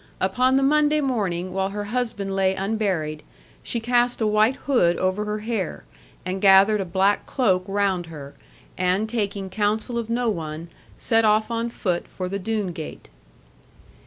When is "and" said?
6.25-6.41, 8.79-9.07